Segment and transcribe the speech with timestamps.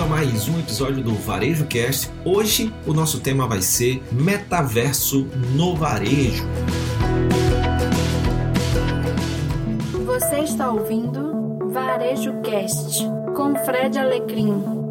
[0.00, 2.10] bem-vindo a mais um episódio do Varejo Cast.
[2.24, 6.44] Hoje o nosso tema vai ser Metaverso no Varejo.
[10.06, 13.04] Você está ouvindo Varejo Cast
[13.34, 14.89] com Fred Alecrim.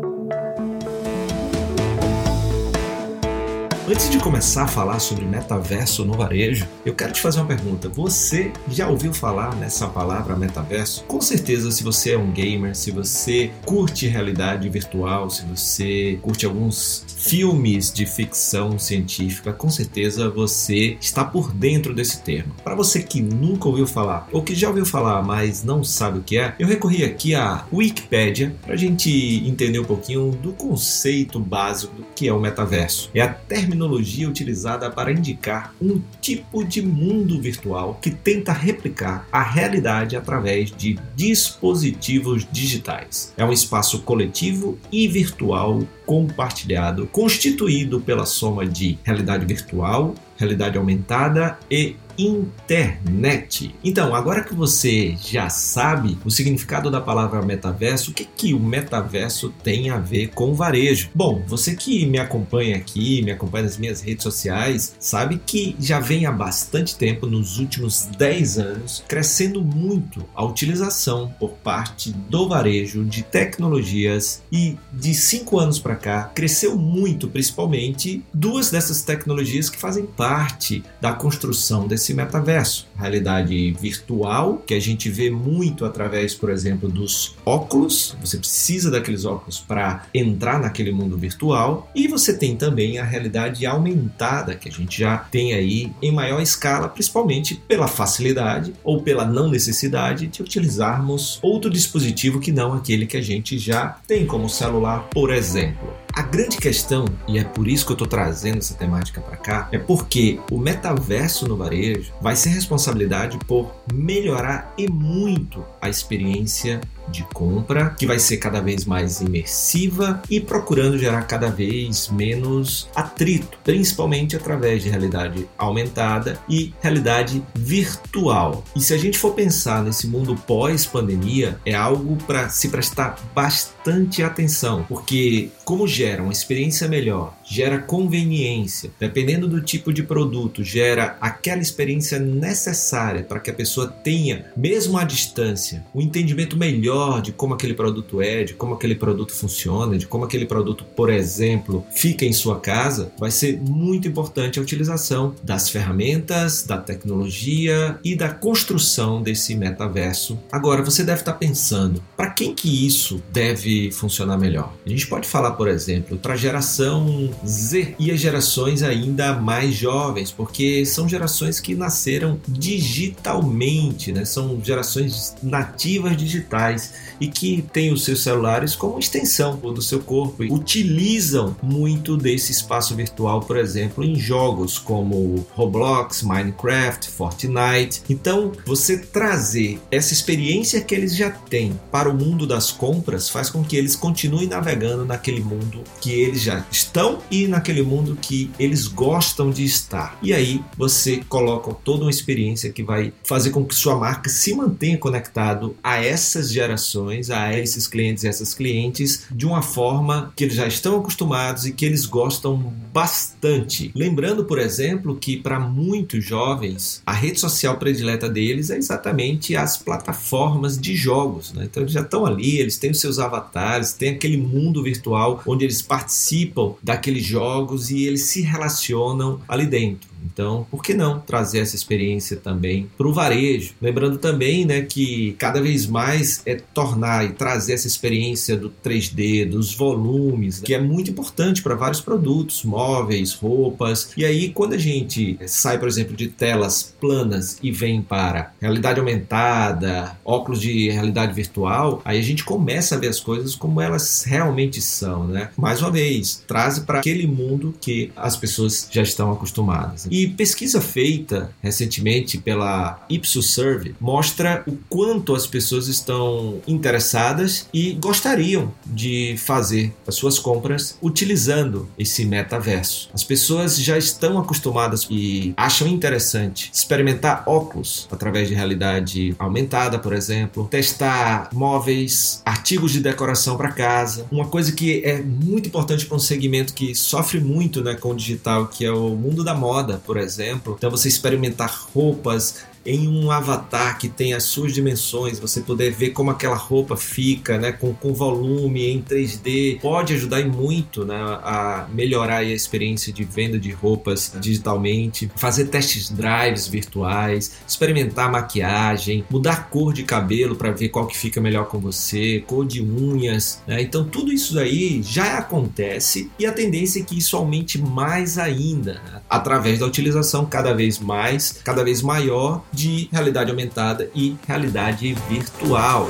[3.92, 7.90] Antes de começar a falar sobre metaverso no varejo, eu quero te fazer uma pergunta.
[7.90, 11.04] Você já ouviu falar nessa palavra metaverso?
[11.06, 16.46] Com certeza, se você é um gamer, se você curte realidade virtual, se você curte
[16.46, 22.54] alguns filmes de ficção científica, com certeza você está por dentro desse termo.
[22.64, 26.22] Para você que nunca ouviu falar ou que já ouviu falar, mas não sabe o
[26.22, 29.10] que é, eu recorri aqui à Wikipedia para a gente
[29.48, 33.10] entender um pouquinho do conceito básico do que é o metaverso.
[33.16, 39.26] É a terminologia terminologia utilizada para indicar um tipo de mundo virtual que tenta replicar
[39.32, 43.34] a realidade através de dispositivos digitais.
[43.38, 51.58] É um espaço coletivo e virtual compartilhado, constituído pela soma de realidade virtual, realidade aumentada
[51.72, 53.74] e internet.
[53.84, 58.60] Então, agora que você já sabe o significado da palavra metaverso, o que, que o
[58.60, 61.10] metaverso tem a ver com varejo?
[61.16, 66.00] Bom, você que me acompanha aqui, me acompanha nas minhas redes sociais, sabe que já
[66.00, 72.48] vem há bastante tempo, nos últimos 10 anos, crescendo muito a utilização por parte do
[72.48, 79.70] varejo de tecnologias e de 5 anos para cá cresceu muito, principalmente duas dessas tecnologias
[79.70, 82.88] que fazem parte da construção desse esse metaverso.
[82.98, 88.16] Realidade virtual, que a gente vê muito através, por exemplo, dos óculos.
[88.22, 91.90] Você precisa daqueles óculos para entrar naquele mundo virtual.
[91.96, 96.42] E você tem também a realidade aumentada, que a gente já tem aí em maior
[96.42, 103.06] escala, principalmente pela facilidade ou pela não necessidade de utilizarmos outro dispositivo que não aquele
[103.06, 105.99] que a gente já tem como celular, por exemplo.
[106.14, 109.70] A grande questão, e é por isso que eu estou trazendo essa temática para cá,
[109.72, 116.82] é porque o metaverso no varejo vai ser responsabilidade por melhorar e muito a experiência
[117.12, 122.90] de compra, que vai ser cada vez mais imersiva e procurando gerar cada vez menos
[122.96, 128.64] atrito, principalmente através de realidade aumentada e realidade virtual.
[128.76, 134.24] E se a gente for pensar nesse mundo pós-pandemia, é algo para se prestar bastante
[134.24, 141.18] atenção, porque como gera uma experiência melhor, gera conveniência, dependendo do tipo de produto, gera
[141.20, 147.32] aquela experiência necessária para que a pessoa tenha, mesmo à distância, um entendimento melhor de
[147.32, 151.86] como aquele produto é, de como aquele produto funciona, de como aquele produto, por exemplo,
[151.92, 158.16] fica em sua casa, vai ser muito importante a utilização das ferramentas, da tecnologia e
[158.16, 160.38] da construção desse metaverso.
[160.52, 164.74] Agora, você deve estar pensando, para quem que isso deve funcionar melhor?
[164.86, 170.32] A gente pode falar, por exemplo, para geração Z e as gerações ainda mais jovens,
[170.32, 174.26] porque são gerações que nasceram digitalmente, né?
[174.26, 180.44] São gerações nativas digitais e que têm os seus celulares como extensão do seu corpo
[180.44, 188.02] e utilizam muito desse espaço virtual, por exemplo, em jogos como Roblox, Minecraft, Fortnite.
[188.10, 193.50] Então, você trazer essa experiência que eles já têm para o mundo das compras faz
[193.50, 198.50] com que eles continuem navegando naquele mundo que eles já estão e naquele mundo que
[198.60, 200.18] eles gostam de estar.
[200.22, 204.54] E aí você coloca toda uma experiência que vai fazer com que sua marca se
[204.54, 210.44] mantenha conectado a essas gerações a esses clientes e essas clientes de uma forma que
[210.44, 213.92] eles já estão acostumados e que eles gostam bastante.
[213.96, 219.78] Lembrando, por exemplo, que para muitos jovens a rede social predileta deles é exatamente as
[219.78, 221.54] plataformas de jogos.
[221.54, 221.66] Né?
[221.66, 225.66] Então eles já estão ali, eles têm os seus avatares, tem aquele mundo virtual onde
[225.66, 226.74] eles participam
[227.20, 230.10] daqueles jogos e eles se relacionam ali dentro.
[230.26, 233.74] Então, por que não trazer essa experiência também para o varejo?
[233.82, 239.50] Lembrando também né, que cada vez mais é tornar e trazer essa experiência do 3D,
[239.50, 244.12] dos volumes, né, que é muito importante para vários produtos, móveis, roupas.
[244.16, 249.00] E aí, quando a gente sai, por exemplo, de telas planas e vem para realidade
[249.00, 254.24] aumentada, óculos de realidade virtual, aí a gente começa a ver as coisas como elas
[254.24, 255.28] realmente são.
[255.28, 255.50] Né?
[255.58, 260.08] Mais uma vez, traz para aquele mundo que as pessoas já estão acostumadas.
[260.10, 267.94] E pesquisa feita recentemente pela Ipsos Survey mostra o quanto as pessoas estão interessadas e
[267.94, 273.10] gostariam de fazer as suas compras utilizando esse metaverso.
[273.14, 280.14] As pessoas já estão acostumadas e acham interessante experimentar óculos através de realidade aumentada, por
[280.14, 284.26] exemplo, testar móveis, artigos de decoração para casa.
[284.32, 288.16] Uma coisa que é muito importante para um segmento que sofre muito né, com o
[288.16, 290.76] digital, que é o mundo da moda, por exemplo.
[290.78, 296.12] Então, você experimentar roupas, em um avatar que tem as suas dimensões, você poder ver
[296.12, 301.88] como aquela roupa fica, né, com, com volume em 3D, pode ajudar muito né, a
[301.92, 309.70] melhorar a experiência de venda de roupas digitalmente, fazer testes drives virtuais, experimentar maquiagem, mudar
[309.70, 313.82] cor de cabelo para ver qual que fica melhor com você, cor de unhas, né?
[313.82, 318.94] então tudo isso aí já acontece e a tendência é que isso aumente mais ainda
[318.94, 319.22] né?
[319.30, 326.08] através da utilização cada vez mais, cada vez maior de realidade aumentada e realidade virtual.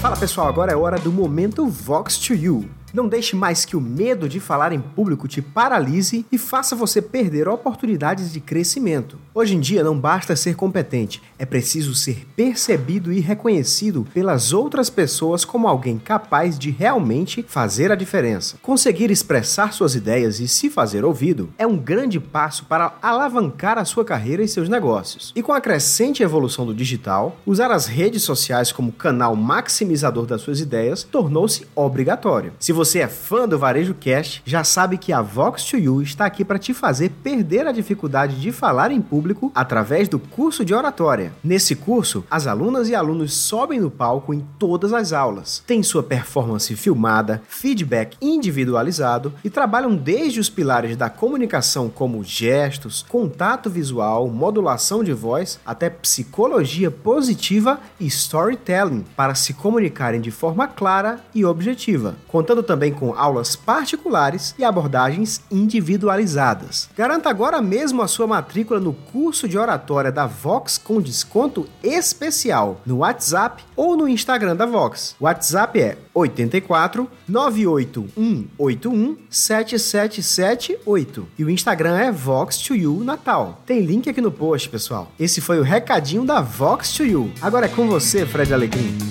[0.00, 2.79] Fala pessoal, agora é hora do momento Vox to You.
[2.92, 7.00] Não deixe mais que o medo de falar em público te paralise e faça você
[7.00, 9.16] perder oportunidades de crescimento.
[9.32, 14.90] Hoje em dia não basta ser competente, é preciso ser percebido e reconhecido pelas outras
[14.90, 18.56] pessoas como alguém capaz de realmente fazer a diferença.
[18.60, 23.84] Conseguir expressar suas ideias e se fazer ouvido é um grande passo para alavancar a
[23.84, 25.32] sua carreira e seus negócios.
[25.36, 30.42] E com a crescente evolução do digital, usar as redes sociais como canal maximizador das
[30.42, 32.52] suas ideias tornou-se obrigatório.
[32.58, 36.24] Se você é fã do Varejo Cast, já sabe que a Vox 2 You está
[36.24, 40.72] aqui para te fazer perder a dificuldade de falar em público através do curso de
[40.72, 41.30] oratória.
[41.44, 46.02] Nesse curso, as alunas e alunos sobem no palco em todas as aulas, têm sua
[46.02, 54.26] performance filmada, feedback individualizado e trabalham desde os pilares da comunicação como gestos, contato visual,
[54.26, 61.44] modulação de voz, até psicologia positiva e storytelling para se comunicarem de forma clara e
[61.44, 66.88] objetiva, contando também com aulas particulares e abordagens individualizadas.
[66.96, 72.80] Garanta agora mesmo a sua matrícula no curso de oratória da Vox com desconto especial
[72.86, 75.16] no WhatsApp ou no Instagram da Vox.
[75.18, 83.64] O WhatsApp é 84 98181 7778 e o Instagram é Vox2You Natal.
[83.66, 85.10] Tem link aqui no post, pessoal.
[85.18, 87.32] Esse foi o recadinho da Vox2You.
[87.42, 89.09] Agora é com você, Fred Alegrim.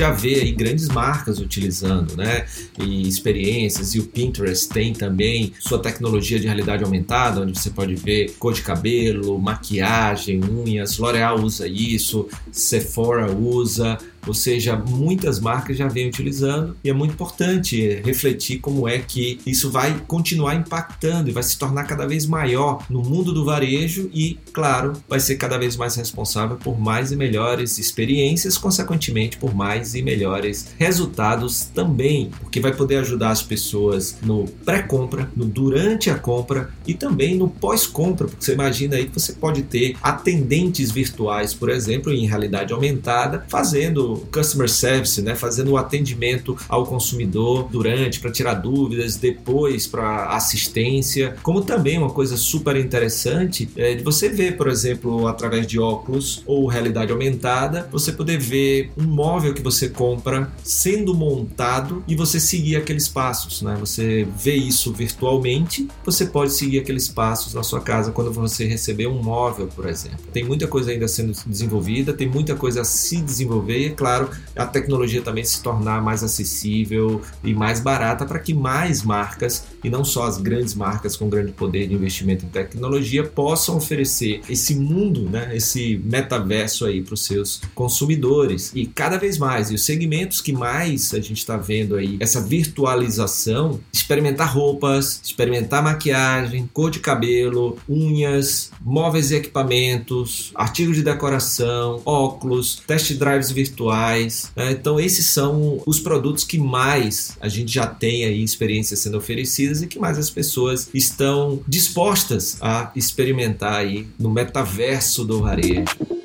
[0.00, 2.46] Já vê aí grandes marcas utilizando, né?
[2.78, 7.96] E experiências, e o Pinterest tem também sua tecnologia de realidade aumentada, onde você pode
[7.96, 10.96] ver cor de cabelo, maquiagem, unhas.
[10.96, 17.12] L'Oreal usa isso, Sephora usa, ou seja, muitas marcas já vêm utilizando e é muito
[17.12, 22.26] importante refletir como é que isso vai continuar impactando e vai se tornar cada vez
[22.26, 27.12] maior no mundo do varejo e, claro, vai ser cada vez mais responsável por mais
[27.12, 33.42] e melhores experiências, consequentemente por mais e melhores resultados também, porque vai poder ajudar as
[33.42, 39.06] pessoas no pré-compra, no durante a compra e também no pós-compra, porque você imagina aí
[39.06, 45.34] que você pode ter atendentes virtuais, por exemplo, em realidade aumentada, fazendo customer service, né,
[45.34, 52.10] fazendo o atendimento ao consumidor durante para tirar dúvidas, depois para assistência, como também uma
[52.10, 57.88] coisa super interessante é de você ver, por exemplo, através de óculos ou realidade aumentada,
[57.90, 63.62] você poder ver um móvel que você compra sendo montado e você seguir aqueles passos,
[63.62, 63.76] né?
[63.80, 69.06] Você vê isso virtualmente, você pode seguir aqueles passos na sua casa quando você receber
[69.06, 70.20] um móvel, por exemplo.
[70.32, 75.20] Tem muita coisa ainda sendo desenvolvida, tem muita coisa a se desenvolver claro, a tecnologia
[75.20, 80.24] também se tornar mais acessível e mais barata para que mais marcas, e não só
[80.24, 85.54] as grandes marcas com grande poder de investimento em tecnologia, possam oferecer esse mundo, né,
[85.54, 88.72] esse metaverso aí para os seus consumidores.
[88.74, 92.40] E cada vez mais, e os segmentos que mais a gente está vendo aí, essa
[92.40, 102.00] virtualização, experimentar roupas, experimentar maquiagem, cor de cabelo, unhas, móveis e equipamentos, artigos de decoração,
[102.06, 104.52] óculos, test drives virtuais virtuais.
[104.54, 104.72] Né?
[104.72, 109.82] Então, esses são os produtos que mais a gente já tem aí experiências sendo oferecidas
[109.82, 116.19] e que mais as pessoas estão dispostas a experimentar aí no metaverso do varejo.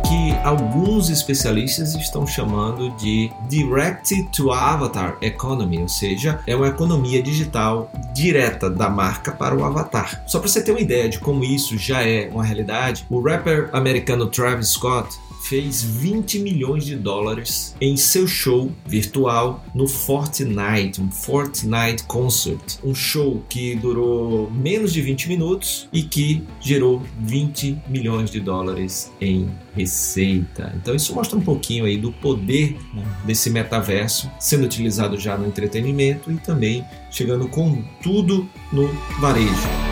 [0.00, 7.22] Que alguns especialistas estão chamando de Direct to Avatar Economy, ou seja, é uma economia
[7.22, 10.22] digital direta da marca para o avatar.
[10.26, 13.70] Só para você ter uma ideia de como isso já é uma realidade, o rapper
[13.72, 21.10] americano Travis Scott fez 20 milhões de dólares em seu show virtual no Fortnite, um
[21.10, 28.30] Fortnite Concert, um show que durou menos de 20 minutos e que gerou 20 milhões
[28.30, 30.72] de dólares em receita.
[30.76, 35.46] Então isso mostra um pouquinho aí do poder né, desse metaverso sendo utilizado já no
[35.46, 38.88] entretenimento e também chegando com tudo no
[39.20, 39.83] varejo.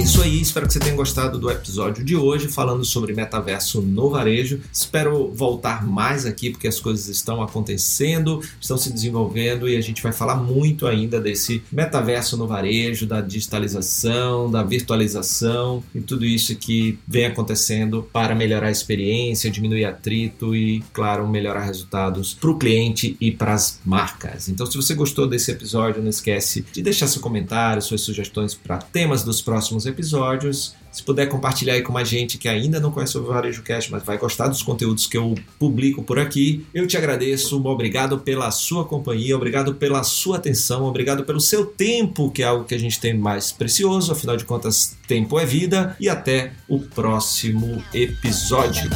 [0.00, 4.08] Isso aí, espero que você tenha gostado do episódio de hoje falando sobre metaverso no
[4.08, 4.60] varejo.
[4.72, 10.02] Espero voltar mais aqui porque as coisas estão acontecendo, estão se desenvolvendo e a gente
[10.02, 16.56] vai falar muito ainda desse metaverso no varejo, da digitalização, da virtualização e tudo isso
[16.56, 22.58] que vem acontecendo para melhorar a experiência, diminuir atrito e, claro, melhorar resultados para o
[22.58, 24.48] cliente e para as marcas.
[24.48, 28.78] Então, se você gostou desse episódio, não esquece de deixar seu comentário, suas sugestões para
[28.78, 30.74] temas dos próximos episódios.
[30.90, 34.02] Se puder compartilhar aí com a gente que ainda não conhece o Varejo Cast, mas
[34.02, 37.66] vai gostar dos conteúdos que eu publico por aqui, eu te agradeço.
[37.66, 42.64] Obrigado pela sua companhia, obrigado pela sua atenção, obrigado pelo seu tempo, que é algo
[42.64, 44.12] que a gente tem mais precioso.
[44.12, 45.96] Afinal de contas, tempo é vida.
[45.98, 48.90] E até o próximo episódio.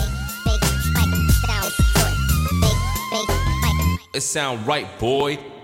[4.14, 5.55] It sound right, boy.